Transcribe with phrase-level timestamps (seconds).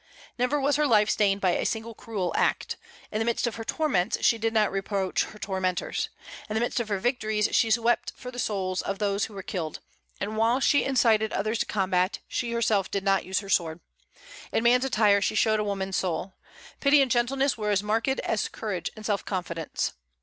[0.35, 2.75] Never was her life stained by a single cruel act.
[3.11, 6.09] In the midst of her torments she did not reproach her tormentors.
[6.49, 9.43] In the midst of her victories she wept for the souls of those who were
[9.43, 9.79] killed;
[10.19, 13.79] and while she incited others to combat, she herself did not use her sword.
[14.51, 16.33] In man's attire she showed a woman's soul.
[16.79, 19.93] Pity and gentleness were as marked as courage and self confidence.